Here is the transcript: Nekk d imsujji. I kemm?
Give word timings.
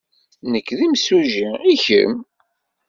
Nekk 0.51 0.69
d 0.77 0.79
imsujji. 0.85 1.47
I 1.71 1.75
kemm? 1.85 2.13